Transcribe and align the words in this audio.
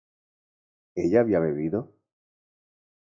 ¿ella 0.95 1.19
había 1.19 1.37
bebido? 1.39 1.79